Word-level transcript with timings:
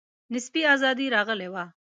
نسبي 0.33 0.61
آزادي 0.73 1.05
راغلې 1.15 1.47
وه. 1.53 1.63